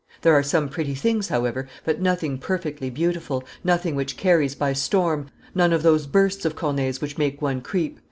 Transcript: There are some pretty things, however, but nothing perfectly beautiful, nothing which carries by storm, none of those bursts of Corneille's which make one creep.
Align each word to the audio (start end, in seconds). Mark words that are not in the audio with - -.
There 0.23 0.33
are 0.33 0.41
some 0.41 0.67
pretty 0.67 0.95
things, 0.95 1.27
however, 1.27 1.69
but 1.85 2.01
nothing 2.01 2.39
perfectly 2.39 2.89
beautiful, 2.89 3.43
nothing 3.63 3.93
which 3.93 4.17
carries 4.17 4.55
by 4.55 4.73
storm, 4.73 5.27
none 5.53 5.71
of 5.71 5.83
those 5.83 6.07
bursts 6.07 6.43
of 6.43 6.55
Corneille's 6.55 7.01
which 7.01 7.19
make 7.19 7.39
one 7.39 7.61
creep. 7.61 7.99